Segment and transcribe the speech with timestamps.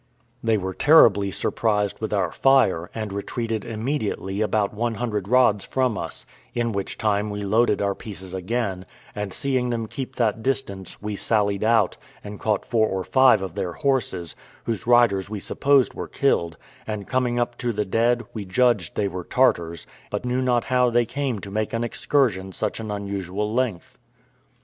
[0.43, 5.95] They were terribly surprised with our fire, and retreated immediately about one hundred rods from
[5.95, 11.03] us; in which time we loaded our pieces again, and seeing them keep that distance,
[11.03, 15.93] we sallied out, and caught four or five of their horses, whose riders we supposed
[15.93, 16.57] were killed;
[16.87, 20.89] and coming up to the dead, we judged they were Tartars, but knew not how
[20.89, 23.99] they came to make an excursion such an unusual length.